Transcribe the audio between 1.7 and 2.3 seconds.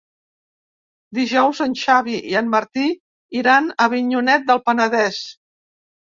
Xavi